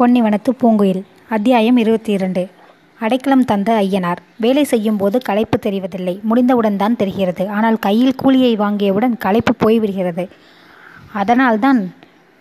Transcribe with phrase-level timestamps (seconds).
[0.00, 2.42] பொன்னிவனத்து பூங்குயில் அத்தியாயம் இருபத்தி இரண்டு
[2.98, 4.20] அடைக்கலம் தந்த ஐயனார்.
[4.36, 6.22] வேலை செய்யும் போது களைப்பு தெரிவதில்லை.
[6.22, 7.48] முடிந்தவுடன் தான் தெரிகிறது.
[7.48, 10.28] ஆனால் கையில் கூலியை வாங்கியவுடன் களைப்பு போய்விடுகிறது.
[11.12, 11.80] அதனால்தான்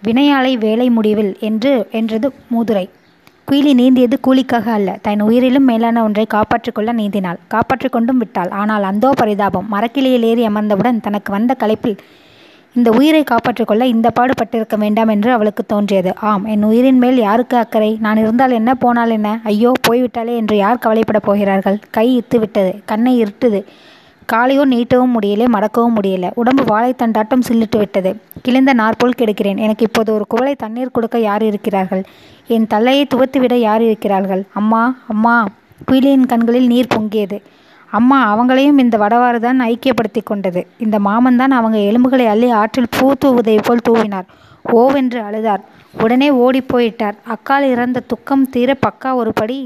[0.04, 2.85] வினையாளை வேலை முடிவில் என்று என்றது மூதுரை.
[3.51, 4.97] குயிலி நீந்தியது கூலிக்காக அல்ல.
[5.01, 7.37] தன் உயிரிலும் மேலான ஒன்றை காப்பாற்றிக் கொள்ள நீந்தினாள்.
[7.47, 8.49] காப்பாற்றிக் கொண்டும் விட்டாள்.
[8.49, 11.99] ஆனால் அந்தோ பரிதாபம் மரக்கிளையில் ஏறி அமர்ந்தவுடன் தனக்கு வந்த களைப்பில்
[12.76, 16.12] இந்த உயிரை காப்பாற்றிக்கொள்ள இந்த பாடுபட்டிருக்க வேண்டாம் என்று அவளுக்கு தோன்றியது.
[16.22, 17.98] ஆம் என் உயிரின் மேல் யாருக்கு அக்கறை?
[17.99, 19.40] நான் இருந்தால் என்ன போனால் என்ன?
[19.44, 21.80] ஐயோ போய்விட்டாலே என்று யார் கவலைப்படப் போகிறார்கள்?
[21.90, 23.62] கை இத்து விட்டது கண்ணை இருட்டுது.
[24.34, 26.32] காலையோ நீட்டவும் முடியல மடக்கவும் முடியல.
[26.34, 28.12] உடம்பு வாழைத்தண்டாட்டம் சில்லிட்டு விட்டது.
[28.42, 29.58] கிழிந்த நாற்போல் கெடுக்கிறேன்.
[29.58, 32.04] எனக்கு இப்போது ஒரு குவளை தண்ணீர் கொடுக்க யார் இருக்கிறார்கள்?
[32.48, 34.44] என் தலையை துவத்துவிட யார் இருக்கிறார்கள்?
[34.54, 35.48] அம்மா அம்மா
[35.92, 37.40] குயிலியின் கண்களில் நீர் பொங்கியது.
[37.98, 40.62] அம்மா அவங்களையும் இந்த வடவாறு தான் ஐக்கியப்படுத்தி கொண்டது.
[40.78, 44.28] இந்த மாமன் தான் அவங்க எலும்புகளை அள்ளி ஆற்றில் பூ தூவுதை போல் தூவினார்.
[44.82, 45.64] ஓவென்று அழுதார்.
[46.04, 47.16] உடனே ஓடி போயிட்டார்.
[47.36, 49.58] அக்கால் இறந்த துக்கம் தீர பக்கா ஒரு படி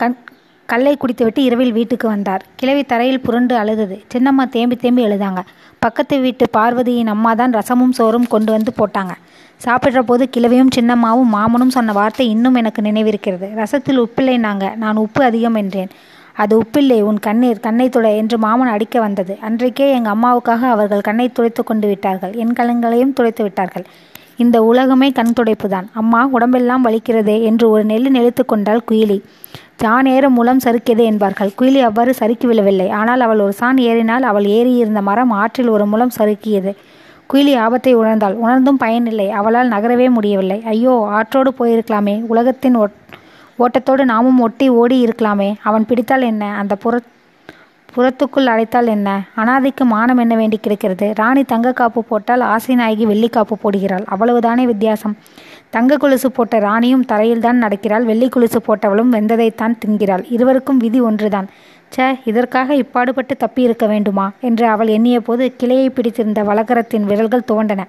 [0.00, 0.16] கண்
[0.68, 2.42] கல்லை குடித்துவிட்டு இரவில் வீட்டுக்கு வந்தார்.
[2.56, 3.96] கிழவி தரையில் புரண்டு அழுதது.
[4.12, 5.42] சின்னம்மா தேம்பி தேம்பி எழுதாங்க.
[5.78, 9.14] பக்கத்து வீட்டு பார்வதியின் அம்மா தான் ரசமும் சோறும் கொண்டு வந்து போட்டாங்க.
[9.64, 13.48] சாப்பிட்ற போது கிழவியும் சின்னம்மாவும் மாமனும் சொன்ன வார்த்தை இன்னும் எனக்கு நினைவிருக்கிறது.
[13.62, 14.74] ரசத்தில் உப்பில்லை நாங்க.
[14.76, 15.90] நான் உப்பு அதிகம் என்றேன்.
[16.42, 19.32] அது உப்பில்லை உன் கண்ணீர் கண்ணை துடை என்று மாமன் அடிக்க வந்தது.
[19.46, 22.34] அன்றைக்கே எங்கள் அம்மாவுக்காக அவர்கள் கண்ணை துடைத்து கொண்டு விட்டார்கள்.
[22.42, 23.86] என் கலங்களையும் துடைத்து விட்டார்கள்.
[24.36, 29.18] இந்த உலகமே கண் துடைப்பு தான் அம்மா உடம்பெல்லாம் வலிக்கிறதே என்று ஒரு நெல்லு நெளித்து கொண்டாள் குயிலி.
[29.82, 31.50] சான் ஏற மூலம் சறுக்கியது என்பார்கள்.
[31.58, 32.86] குயிலி அவ்வாறு சறுக்கி விழவில்லை.
[33.00, 36.72] ஆனால் அவள் ஒரு சான் ஏறினால் அவள் ஏறியிருந்த மரம் ஆற்றில் ஒரு மூலம் சறுக்கியது.
[37.30, 38.36] குயிலி ஆபத்தை உணர்ந்தாள்.
[38.44, 39.28] உணர்ந்தும் பயனில்லை.
[39.40, 40.58] அவளால் நகரவே முடியவில்லை.
[40.72, 42.16] ஐயோ ஆற்றோடு போயிருக்கலாமே.
[42.32, 42.78] உலகத்தின்
[43.58, 45.54] ஓட்டத்தோடு நாமும் ஒட்டி ஓடி இருக்கலாமே.
[45.62, 46.54] அவன் பிடித்தால் என்ன?
[46.54, 47.00] அந்த புற
[47.96, 49.22] புறத்துக்குள் அழைத்தால் என்ன?
[49.36, 51.12] அனாதைக்கு மானம் என்ன வேண்டி கிடக்கிறது?
[51.14, 54.04] ராணி தங்க காப்பு போட்டால் ஆசை நாயகி வெள்ளி காப்பு போடுகிறாள்.
[54.10, 55.16] அவ்வளவுதானே வித்தியாசம்.
[55.70, 58.04] தங்க கொலுசு போட்ட ராணியும் தரையில் தான் நடக்கிறாள்.
[58.04, 60.24] வெள்ளி கொலுசு போட்டவளும் வெந்ததைத்தான் தின்கிறாள்.
[60.28, 61.48] இருவருக்கும் விதி ஒன்றுதான்.
[61.88, 64.32] சே இதற்காக இப்பாடுபட்டு தப்பி இருக்க வேண்டுமா?
[64.40, 67.80] என்று அவள் எண்ணிய போது கிளையை பிடித்திருந்த வழக்கரத்தின் விரல்கள் துவண்டன.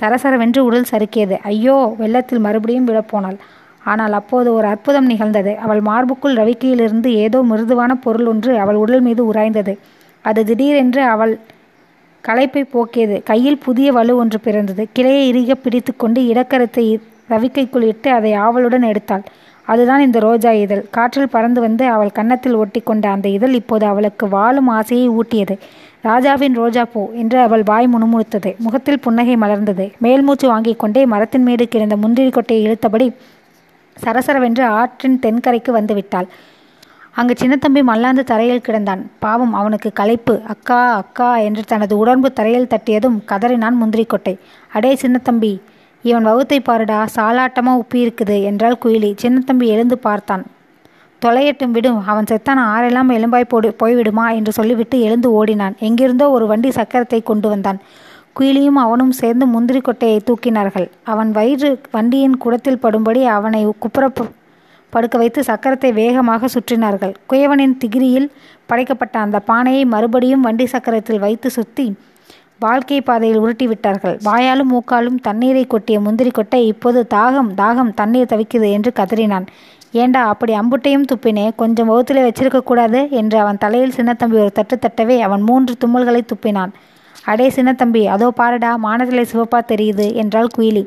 [0.00, 1.38] சரசரவென்று உடல் சறுக்கியது.
[1.42, 3.38] ஐயோ வெள்ளத்தில் மறுபடியும் விழப்போனாள்.
[3.90, 5.52] ஆனால் அப்போது ஒரு அற்புதம் நிகழ்ந்தது.
[5.64, 9.74] அவள் மார்புக்குள் ரவிக்கையிலிருந்து ஏதோ மிருதுவான பொருள் ஒன்று அவள் உடல் மீது உராய்ந்தது.
[10.24, 11.34] அது திடீரென்று அவள்
[12.24, 13.16] களைப்பை போக்கியது.
[13.30, 14.82] கையில் புதிய வலு ஒன்று பிறந்தது.
[14.96, 16.84] கிளையை இறுக பிடித்து கொண்டு இடக்கரத்தை
[17.32, 19.24] ரவிக்கைக்குள் இட்டு அதை ஆவலுடன் எடுத்தாள்.
[19.68, 20.82] அதுதான் இந்த ரோஜா இதழ்.
[20.96, 25.54] காற்றில் பறந்து வந்து அவள் கன்னத்தில் ஒட்டி கொண்ட அந்த இதழ் இப்போது அவளுக்கு வாழும் ஆசையை ஊட்டியது.
[26.02, 28.50] ராஜாவின் ரோஜா பூ என்று அவள் வாய் முணுமுணுத்தது.
[28.64, 29.86] முகத்தில் புன்னகை மலர்ந்தது.
[30.04, 33.08] மேல்மூச்சு வாங்கிக் கொண்டே மரத்தின் மீது கிடந்த முந்திரி கொட்டையை இழுத்தபடி
[34.04, 36.28] சரசரவென்று ஆற்றின் தென்கரைக்கு வந்துவிட்டாள்.
[37.14, 39.00] அங்கு சின்னத்தம்பி மல்லாந்து தரையில் கிடந்தான்.
[39.18, 40.34] பாவம் அவனுக்கு களைப்பு.
[40.54, 44.34] அக்கா அக்கா என்று தனது உடம்பு தரையில் தட்டியதும் கதறினான் முந்திரிக்கொட்டை.
[44.72, 45.52] அடே சின்னத்தம்பி
[46.04, 49.10] இவன் வகுத்தை பாருடா சாலாட்டமா உப்பி இருக்குது என்றால் குயிலி.
[49.22, 50.44] சின்னத்தம்பி எழுந்து பார்த்தான்.
[51.22, 55.74] தொலையட்டும் விடும் அவன் செத்தான் ஆறெல்லாம் எலும்பாய் போடு போய்விடுமா என்று சொல்லிவிட்டு எழுந்து ஓடினான்.
[55.86, 57.80] எங்கிருந்தோ ஒரு வண்டி சக்கரத்தை கொண்டு வந்தான்.
[58.38, 60.88] குயிலியும் அவனும் சேர்ந்து முந்திரி கொட்டையை தூக்கினார்கள்.
[61.12, 64.04] அவன் வயிறு வண்டியின் குடத்தில் படும்படி அவனை குப்புற
[64.92, 67.14] படுக்க வைத்து சக்கரத்தை வேகமாக சுற்றினார்கள்.
[67.30, 68.28] குயவனின் திகிரியில்
[68.66, 71.86] படைக்கப்பட்ட அந்த பானையை மறுபடியும் வண்டி சக்கரத்தில் வைத்து சுத்தி
[72.64, 78.68] வாழ்க்கை பாதையில் உருட்டி விட்டார்கள் வாயாலும் மூக்காலும் தண்ணீரை கொட்டிய முந்திரி கொட்டை இப்போது தாகம் தாகம் தண்ணீர் தவிக்குது
[78.76, 79.46] என்று கதறினான்.
[79.92, 81.44] ஏண்டா அப்படி அம்புட்டையும் துப்பினே?
[81.56, 83.00] கொஞ்சம் வகுத்திலே வச்சிருக்க கூடாது?
[83.10, 86.72] என்று அவன் தலையில் சின்னத்தம்பி ஒரு தட்டு தட்டவே அவன் மூன்று தும்மல்களை துப்பினான்.
[87.32, 90.84] அடே சின்னத்தம்பி அதோ பாருடா மானத்திலே சிவப்பா தெரியுது என்றாள் குயிலி.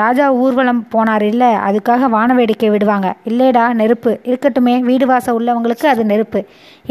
[0.00, 1.24] ராஜா ஊர்வலம் போனார்.
[1.30, 3.08] இல்லை அதுக்காக வான வேடிக்கை விடுவாங்க.
[3.30, 4.10] இல்லேடா நெருப்பு.
[4.30, 6.40] இருக்கட்டுமே வீடு வாச உள்ளவங்களுக்கு அது நெருப்பு.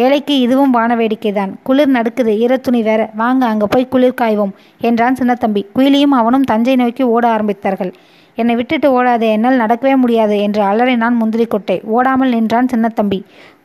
[0.03, 3.03] ஏழைக்கு இதுவும் வான வேடிக்கை தான் குளிர் நடக்குது ஈரத்துணி வேற.
[3.22, 4.53] வாங்க அங்கே போய் குளிர் காய்வோம்
[4.90, 7.94] என்றான் சின்னத்தம்பி குயிலியும் அவனும் தஞ்சை நோக்கி ஓட ஆரம்பித்தார்கள்.
[8.41, 11.78] என்னை விட்டுட்டு ஓடாதே என்னால் நடக்கவே முடியாது என்று அலறினான் முந்திரி கொட்டை.
[11.96, 13.22] ஓடாமல் நின்றான் சின்னத்தம்பி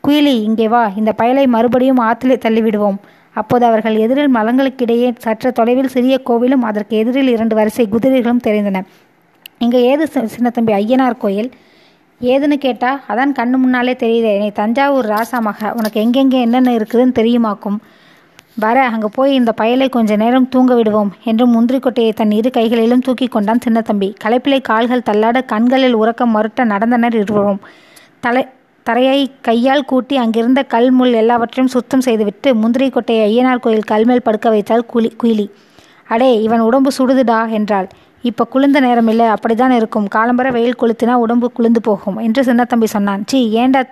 [0.07, 0.85] குயிலி இங்கே வா.
[1.01, 3.01] இந்த பயலை மறுபடியும் ஆற்றிலே தள்ளிவிடுவோம்.
[3.35, 8.83] அப்போது அவர்கள் எதிரில் மலங்களுக்கிடையே சற்று தொலைவில் சிறிய கோவிலும் அதற்கு எதிரில் இரண்டு வரிசை குதிரைகளும் தெரிந்தன.
[9.65, 10.05] இங்கே ஏது
[10.35, 11.51] சின்னத்தம்பி ஐயனார் கோயில்?
[12.21, 14.33] ஏதுன்னு கேட்டால் அதான் கண்ணு முன்னாலே தெரியுதே.
[14.43, 17.79] நீ தஞ்சாவூர் ராசா மக உனக்கு எங்கெங்கே என்னென்ன இருக்குதுன்னு தெரியுமாக்கும்?
[18.65, 23.27] வர அங்கே போய் இந்த பயலை கொஞ்ச நேரம் தூங்க விடுவோம் என்று முந்திரிக்கொட்டையை தன் இரு கைகளிலும் தூக்கி
[23.27, 27.61] கொண்டான் சின்னத்தம்பி களைப்பிலை கால்கள் தள்ளாட கண்களில் உறக்கம் மறுட்ட நடந்தனர் இருவரும்.
[28.27, 28.43] தலை
[28.87, 34.49] தரையை கையால் கூட்டி அங்கிருந்த கல் முள் எல்லாவற்றையும் சுத்தம் செய்துவிட்டு முந்திரி கொட்டையை ஐயனார் கோயில் கல்மேல் படுக்க
[34.51, 35.47] வைத்தாள் குலி குயிலி.
[36.09, 37.89] அடே இவன் உடம்பு சுடுதுடா என்றாள்.
[38.23, 40.09] இப்போ குளிர்ந்த நேரம் இல்லை அப்படிதான் இருக்கும்.
[40.15, 43.23] காலம்பர வெயில் கொளுத்தினா உடம்பு குளிர்ந்து போகும் என்று சின்னத்தம்பி சொன்னான்.
[43.27, 43.83] சி ஏண்டா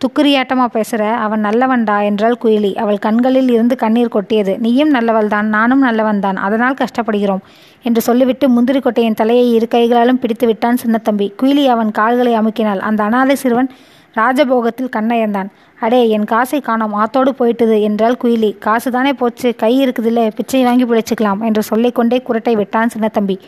[0.00, 2.70] துக்குரியாட்டமா பேசுகிற அவன் நல்லவன்டா என்றாள் குயிலி.
[2.74, 4.52] அவள் கண்களில் இருந்து கண்ணீர் கொட்டியது.
[4.58, 6.38] நீயும் நல்லவள்தான் நானும் நல்லவன்தான்.
[6.46, 7.42] அதனால் கஷ்டப்படுகிறோம்
[7.82, 11.28] என்று சொல்லிவிட்டு முந்திரி கொட்டையின் தலையை இரு கைகளாலும் பிடித்து விட்டான் சின்னத்தம்பி.
[11.42, 12.78] குயிலி அவன் கால்களை அமுக்கினாள்.
[12.78, 13.70] அந்த அனாதை சிறுவன்
[14.16, 16.92] ராஜபோகத்தில் கண்ணயர்ந்தான் அடே என் காசை காணோம்.
[16.92, 18.58] ஆத்தோடு போயிட்டுது என்றால் குயிலி.
[18.58, 19.56] காசு தானே போச்சு.
[19.56, 20.30] கை இருக்குதுல்ல.
[20.36, 23.38] பிச்சை வாங்கி பிழைச்சிக்கலாம் என்று சொல்லிக்கொண்டே குரட்டை விட்டான் சின்னத்தம்பி.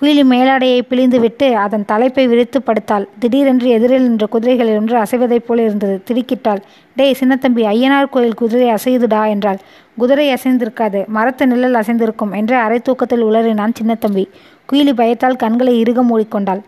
[0.00, 3.06] குயிலி மேலாடையை பிழிந்து விட்டு அதன் தலைப்பை விரித்து படுத்தாள்.
[3.18, 6.02] திடீரென்று எதிரில் நின்ற குதிரைகளில் ஒன்று அசைவதைப் போல இருந்தது.
[6.10, 6.60] திடுக்கிட்டாள்.
[6.96, 9.58] டேய் சின்னத்தம்பி ஐயனார் கோயில் குதிரை அசையுதுடா என்றாள்.
[9.96, 11.06] குதிரை அசைந்திருக்காது.
[11.06, 14.28] மரத்து நிழல் அசைந்திருக்கும் என்று அரை தூக்கத்தில் உளறினான் சின்னத்தம்பி.
[14.72, 16.60] குயிலி பயத்தால் கண்களை இறுக மூடிக்கொண்டாள்.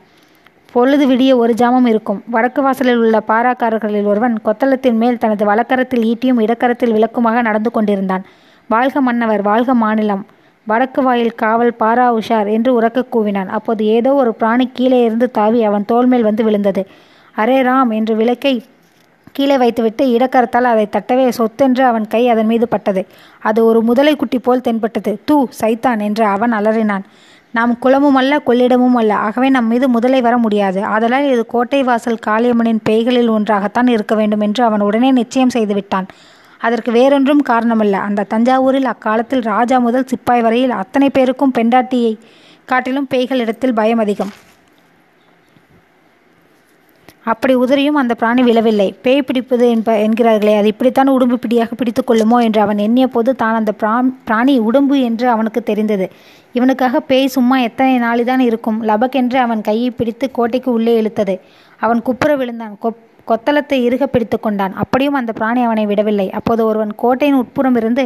[0.74, 2.22] பொழுது விடிய ஒரு ஜாமம் இருக்கும்.
[2.34, 8.24] வடக்கு வாசலில் உள்ள பாராக்காரர்களில் ஒருவன் கொத்தளத்தின் மேல் தனது வலக்கரத்தில் ஈட்டியும் இடக்கரத்தில் விளக்குமாக நடந்து கொண்டிருந்தான்.
[8.70, 10.26] வாழ்க மன்னவர் வாழ்க மாநிலம்.
[10.66, 13.48] வடக்கு வாயில் காவல் பாரா உஷார் என்று உறக்க கூவினான்.
[13.56, 16.82] அப்போது ஏதோ ஒரு பிராணி கீழே இருந்து தாவி அவன் தோல் மேல் வந்து விழுந்தது.
[17.36, 18.54] அரே ராம் என்று விளக்கை
[19.32, 23.02] கீழே வைத்துவிட்டு இடக்கரத்தால் அதை தட்டவே சொத்தென்று அவன் கை அதன் மீது பட்டது.
[23.38, 25.12] அது ஒரு முதலை குட்டி போல் தென்பட்டது.
[25.24, 27.04] தூ சைத்தான் என்று அவன் அலறினான்.
[27.52, 29.12] நாம் குளமும் அல்ல கொள்ளிடமும் அல்ல.
[29.26, 30.84] ஆகவே நம் மீது முதலை வர முடியாது.
[30.84, 36.06] ஆதலால் இது கோட்டை வாசல் காளியம்மனின் பேய்களில் ஒன்றாகத்தான் இருக்க வேண்டும் என்று அவன் உடனே நிச்சயம் செய்துவிட்டான்
[36.58, 37.96] அதற்கு வேறொன்றும் காரணமல்ல.
[38.08, 42.18] அந்த தஞ்சாவூரில் அக்காலத்தில் ராஜா முதல் சிப்பாய் வரையில் அத்தனை பேருக்கும் பெண்டாட்டியை
[42.64, 44.32] காட்டிலும் பேய்களிடத்தில் பயம் அதிகம்.
[47.32, 48.86] அப்படி உதறியும் அந்த பிராணி விழவில்லை.
[49.04, 53.58] பேய் பிடிப்பது என்ப என்கிறார்களே அது இப்படித்தான் உடும்பு பிடியாக பிடித்து கொள்ளுமோ என்று அவன் எண்ணிய போது தான்
[53.60, 53.72] அந்த
[54.30, 56.06] பிராணி உடும்பு என்று அவனுக்கு தெரிந்தது.
[56.58, 58.78] இவனுக்காக பேய் சும்மா எத்தனை நாளிதான் இருக்கும்.
[58.90, 61.36] லபக்கென்று அவன் கையை பிடித்து கோட்டைக்கு உள்ளே இழுத்தது.
[61.80, 62.74] அவன் குப்புற விழுந்தான்.
[62.84, 63.00] கொப்
[63.30, 64.74] கொத்தளத்தை இறுக பிடித்து கொண்டான்.
[64.82, 66.28] அப்படியும் அந்த பிராணி அவனை விடவில்லை.
[66.38, 68.04] அப்போது ஒருவன் கோட்டையின் உட்புறம் இருந்து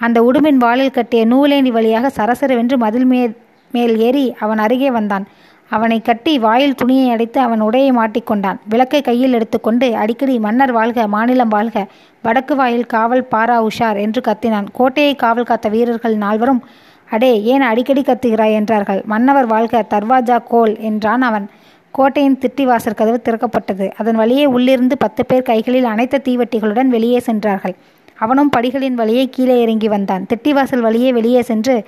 [0.00, 3.34] அந்த உடும்பின் வாளில் கட்டிய நூலேணி வழியாக சரசரவென்று மதில் மேல்
[3.74, 5.24] மேல் ஏறி அவன் அருகே வந்தான்.
[5.70, 11.48] அவனை கட்டி வாயில் துணியை அடைத்து அவன் உடையை மாட்டிக்கொண்டான் விளக்கை கையில் எடுத்துக்கொண்டு அடிக்கடி மன்னர் வாழ்க மாநிலம்
[11.48, 11.86] வாழ்க
[12.22, 14.66] வடக்கு வாயில் காவல் பாரா உஷார் என்று கத்தினான்.
[14.72, 16.62] கோட்டையை காவல் காத்த வீரர்கள் நால்வரும்
[17.10, 18.52] அடே ஏன் அடிக்கடி கத்துகிறாய்?
[18.52, 19.04] என்றார்கள்.
[19.08, 21.48] மன்னவர் வாழ்க தர்வாஜா கோல் என்றான் அவன்.
[21.90, 23.90] கோட்டையின் திட்டிவாசற் கதவு திறக்கப்பட்டது.
[23.96, 27.74] அதன் வழியே உள்ளிருந்து பத்து பேர் கைகளில் அனைத்த தீவட்டிகளுடன் வெளியே சென்றார்கள்.
[28.18, 30.26] அவனும் படிகளின் வழியே கீழே இறங்கி வந்தான்.
[30.26, 31.84] திட்டிவாசல் வழியே வெளியே சென்று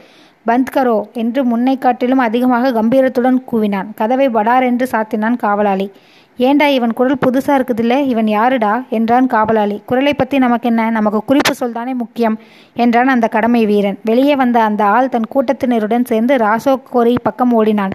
[0.47, 3.89] பந்த் கரோ என்று முன்னை காட்டிலும் அதிகமாக கம்பீரத்துடன் கூவினான்.
[3.95, 5.91] கதவை படார் என்று சாத்தினான் காவலாளி.
[6.39, 7.95] ஏண்டா இவன் குரல் புதுசா இருக்குதுல்ல?
[8.07, 8.85] இவன் யாருடா?
[8.91, 9.83] என்றான் காவலாளி.
[9.87, 12.39] குரலை பற்றி நமக்கு என்ன நமக்கு குறிப்பு சொல்தானே முக்கியம்
[12.75, 13.99] என்றான் அந்த கடமை வீரன்.
[14.05, 17.91] வெளியே வந்த அந்த ஆள் தன் கூட்டத்தினருடன் சேர்ந்து ராசோ கோரி பக்கம் ஓடினான்.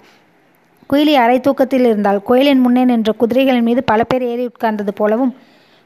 [0.90, 5.36] குயிலி அரை தூக்கத்தில் இருந்தால் கோயிலின் முன்னே நின்ற குதிரைகளின் மீது பல பேர் ஏறி உட்கார்ந்தது போலவும்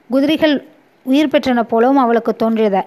[0.10, 0.56] குதிரைகள்
[1.04, 2.82] உயிர் பெற்றன போலவும் அவளுக்கு தோன்றியது.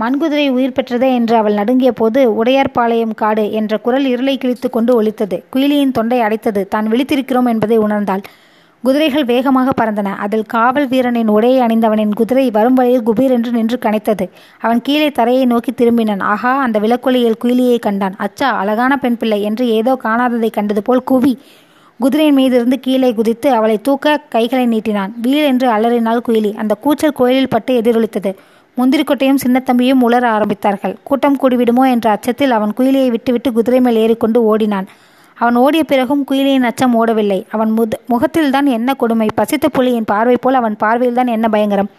[0.00, 5.44] மண்குதிரை உயிர் பெற்றதே என்று அவள் நடுங்கிய போது உடையார்பாளையம் காடு என்ற குரல் இருளை கிழித்து கொண்டு ஒலித்தது.
[5.52, 6.68] குயிலியின் தொண்டை அடைத்தது.
[6.68, 8.22] தான் விழித்திருக்கிறோம் என்பதை உணர்ந்தாள்.
[8.84, 10.16] குதிரைகள் வேகமாக பறந்தன.
[10.16, 14.26] அதில் காவல் வீரனின் உடையை அணிந்தவனின் குதிரை வரும் வழியில் குபீர் என்று நின்று கனைத்தது.
[14.58, 16.22] அவன் கீழே தரையை நோக்கி திரும்பினான்.
[16.22, 16.62] ஆஹா!
[16.62, 18.16] அந்த விளக்கொலியில் குயிலியை கண்டான்.
[18.18, 21.38] அச்சா அழகான பெண் பிள்ளை என்று ஏதோ காணாததை கண்டது போல் கூவி
[22.00, 25.12] குதிரையின் மீதிருந்து கீழே குதித்து அவளை தூக்க கைகளை நீட்டினான்.
[25.22, 26.54] வீல் என்று அலறினாள் குயிலி.
[26.54, 28.30] அந்த கூச்சல் கோயிலில் பட்டு எதிரொலித்தது.
[28.76, 30.96] முந்திரிக்கொட்டையும் சின்னத்தம்பியும் உலர ஆரம்பித்தார்கள்.
[31.02, 34.86] கூட்டம் கூடிவிடுமோ என்ற அச்சத்தில் அவன் குயிலியை விட்டுவிட்டு குதிரை மேல் ஏறிக்கொண்டு ஓடினான்.
[35.34, 37.44] அவன் ஓடிய பிறகும் குயிலியின் அச்சம் ஓடவில்லை.
[37.50, 39.28] அவன் முத முகத்தில்தான் என்ன கொடுமை?
[39.34, 41.90] பசித்த புலியின் பார்வை போல் அவன் பார்வையில்தான் என்ன பயங்கரம்?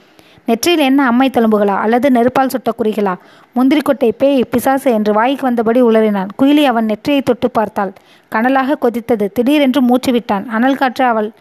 [0.46, 1.76] நெற்றியில் என்ன அம்மை தழும்புகளா?
[1.78, 3.14] அல்லது நெருப்பால் சுட்ட குறிகளா?
[3.56, 6.30] முந்திரிக்கொட்டை பேய் பிசாசு என்று வாய்க்கு வந்தபடி உளறினான்.
[6.42, 7.94] குயிலி அவன் நெற்றியை தொட்டு பார்த்தாள்.
[8.30, 9.28] கனலாக கொதித்தது.
[9.34, 10.50] திடீரென்று மூச்சு விட்டான்.
[10.50, 11.32] அனல் காற்று அவள்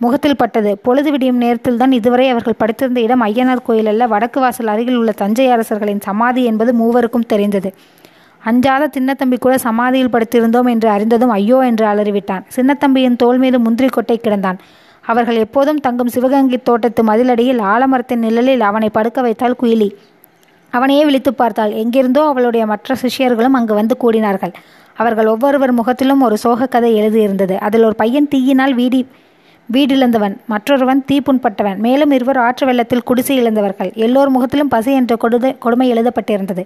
[0.00, 0.70] முகத்தில் பட்டது.
[0.86, 4.04] பொழுது விடியும் நேரத்தில் தான் இதுவரை அவர்கள் படித்திருந்த இடம் ஐயனார் கோயில் அல்ல.
[4.12, 7.70] வடக்கு வாசல் அருகில் உள்ள தஞ்சை அரசர்களின் சமாதி என்பது மூவருக்கும் தெரிந்தது.
[8.42, 12.44] அஞ்சாத சின்னத்தம்பி கூட சமாதியில் படுத்திருந்தோம் என்று அறிந்ததும் ஐயோ என்று அலறிவிட்டான்.
[12.56, 14.60] சின்னத்தம்பியின் தோல் மீது முந்திரி கொட்டை கிடந்தான்.
[15.04, 19.88] அவர்கள் எப்போதும் தங்கும் சிவகங்கை தோட்டத்து மதிலடியில் ஆலமரத்தின் நிழலில் அவனை படுக்க வைத்தாள் குயிலி.
[20.72, 21.72] அவனையே விழித்து பார்த்தாள்.
[21.82, 24.52] எங்கிருந்தோ அவளுடைய மற்ற சிஷ்யர்களும் அங்கு வந்து கூடினார்கள்.
[24.96, 27.54] அவர்கள் ஒவ்வொருவர் முகத்திலும் ஒரு சோக கதை எழுதியிருந்தது.
[27.66, 29.00] அதில் ஒரு பையன் தீயினால் வீடி
[29.74, 31.76] வீடு இழந்தவன் மற்றொருவன் தீப்புண்பட்டவன்.
[31.76, 33.90] மேலும் இருவர் ஆற்று வெள்ளத்தில் குடிசை இழந்தவர்கள்.
[33.94, 36.62] எல்லோர் முகத்திலும் பசி என்ற கொடுத கொடுமை எழுதப்பட்டிருந்தது.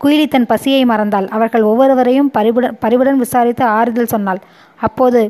[0.00, 1.28] குயிலி தன் பசியை மறந்தாள்.
[1.28, 4.40] அவர்கள் ஒவ்வொருவரையும் பரிவுடன் பரிவுடன் விசாரித்து ஆறுதல் சொன்னாள்.
[4.80, 5.20] அப்போது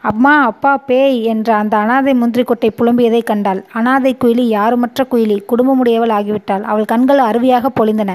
[0.00, 3.60] அம்மா அப்பா பேய் என்ற அந்த அனாதை முந்திரிக்கொட்டை புலம்பியதை கண்டாள்.
[3.72, 6.62] அனாதை குயிலி யாருமற்ற குயிலி குடும்பமுடையவள் ஆகிவிட்டாள்.
[6.62, 8.14] அவள் கண்கள் அருவியாக பொழிந்தன.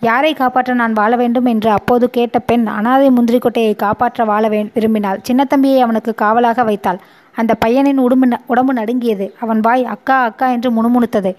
[0.00, 1.44] யாரை காப்பாற்ற நான் வாழ வேண்டும்?
[1.44, 5.20] என்று அப்போது கேட்ட பெண் அனாதை முந்திரிக்கொட்டையை காப்பாற்ற வாழ விரும்பினாள்.
[5.28, 7.00] சின்னத்தம்பியை அவனுக்கு காவலாக வைத்தாள்.
[7.34, 9.34] அந்த பையனின் உடம்பு உடம்பு நடுங்கியது.
[9.40, 11.32] அவன் வாய் அக்கா அக்கா என்று முணுமுணுத்தது.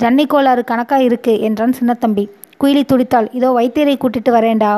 [0.00, 2.24] ஜன்னி கோளாறு கணக்கா இருக்கு என்றான் சின்னத்தம்பி.
[2.60, 3.28] குயிலி துடித்தாள்.
[3.32, 4.72] இதோ வைத்தியரை கூட்டிட்டு வரேண்டா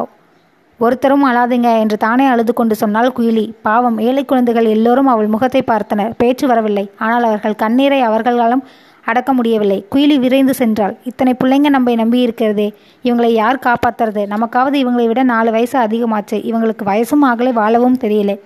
[0.81, 3.45] ஒருத்தரும் அழாதீங்க என்று தானே அழுது கொண்டு சொன்னாள் குயிலி.
[3.63, 3.99] பாவம்.
[3.99, 6.13] ஏழை குழந்தைகள் எல்லோரும் அவள் முகத்தை பார்த்தனர்.
[6.17, 6.91] பேச்சு வரவில்லை.
[6.99, 8.65] ஆனால் அவர்கள் கண்ணீரை அவர்களாலும்
[9.05, 9.85] அடக்க முடியவில்லை.
[9.95, 10.95] குயிலி விரைந்து சென்றாள்.
[11.05, 12.75] இத்தனை பிள்ளைங்க நம்மை நம்பி இருக்கிறதே.
[13.05, 14.23] இவங்களை யார் காப்பாத்துறது?
[14.27, 16.39] நமக்காவது இவங்களை விட நாலு வயசு அதிகமாச்சு.
[16.51, 18.37] இவங்களுக்கு வயசும் ஆகலை வாழவும் தெரியலே.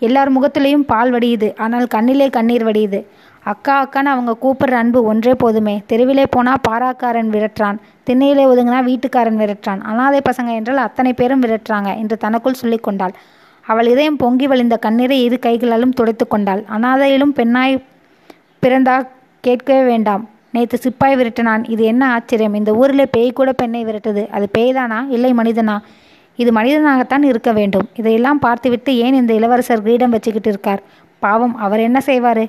[0.00, 1.48] எல்லார் முகத்திலையும் பால் வடியுது.
[1.56, 3.00] ஆனால் கண்ணிலே கண்ணீர் வடியுது.
[3.44, 5.82] அக்கா அக்கான்னு அவங்க கூப்பிடுற அன்பு ஒன்றே போதுமே.
[5.86, 7.78] தெருவிலே போனால் பாராக்காரன் விரட்டுறான்.
[8.06, 9.80] திண்ணையிலே ஒதுங்கினா வீட்டுக்காரன் விரட்டுறான்.
[9.80, 13.14] அனாதை பசங்க என்றால் அத்தனை பேரும் விரட்டுறாங்க என்று தனக்குள் சொல்லி கொண்டாள்.
[13.66, 16.64] அவள் இதயம் பொங்கி வழிந்த கண்ணீரை இரு கைகளாலும் துடைத்து கொண்டாள்.
[16.76, 17.84] அனாதையிலும் பெண்ணாய்
[18.62, 19.06] பிறந்தா
[19.40, 20.28] கேட்கவே வேண்டாம்.
[20.52, 21.70] நேற்று சிப்பாய் விரட்டினான்.
[21.70, 22.54] இது என்ன ஆச்சரியம்?
[22.54, 24.28] இந்த ஊரிலே பேய் கூட பெண்ணை விரட்டுது.
[24.30, 24.98] அது பேய்தானா?
[25.08, 25.78] இல்லை மனிதனா?
[26.36, 27.88] இது மனிதனாகத்தான் இருக்க வேண்டும்.
[27.96, 30.82] இதையெல்லாம் பார்த்துவிட்டு ஏன் இந்த இளவரசர் கிரீடம் வச்சுக்கிட்டு இருக்கார்?
[31.18, 32.44] பாவம் அவர் என்ன செய்வார்?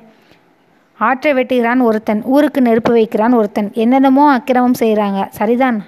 [0.98, 3.70] ஆற்றை வெட்டுகிறான் ஒருத்தன் ஊருக்கு நெருப்பு வைக்கிறான் ஒருத்தன்.
[3.72, 5.28] என்னென்னமோ அக்கிரமம் செய்கிறாங்க.
[5.28, 5.82] சரிதான்.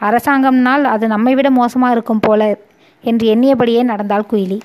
[0.00, 2.58] அரசாங்கம்னால் அது நம்மை விட மோசமாக இருக்கும் போல
[3.00, 4.60] என்று எண்ணியபடியே நடந்தாள் குயிலி.